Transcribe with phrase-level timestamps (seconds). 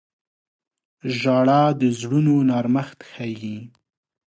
[1.17, 3.57] •ژړا د زړونو نرمښت ښيي.